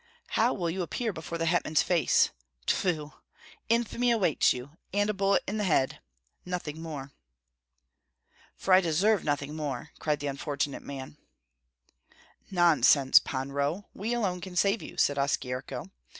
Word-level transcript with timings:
"How 0.29 0.51
will 0.55 0.71
you 0.71 0.81
appear 0.81 1.13
before 1.13 1.37
the 1.37 1.45
hetman's 1.45 1.83
face? 1.83 2.31
Tfu! 2.65 3.13
Infamy 3.69 4.09
awaits 4.09 4.51
you, 4.51 4.71
and 4.91 5.07
a 5.11 5.13
bullet 5.13 5.43
in 5.47 5.57
the 5.57 5.63
head, 5.63 6.01
nothing 6.43 6.81
more." 6.81 7.11
"For 8.55 8.73
I 8.73 8.81
deserve 8.81 9.23
nothing 9.23 9.55
more!" 9.55 9.91
cried 9.99 10.19
the 10.19 10.25
unfortunate 10.25 10.81
man. 10.81 11.17
"Nonsense, 12.49 13.19
Pan 13.19 13.51
Roh! 13.51 13.89
We 13.93 14.13
alone 14.15 14.41
can 14.41 14.55
save 14.55 14.81
you," 14.81 14.97
said 14.97 15.19
Oskyerko. 15.19 15.91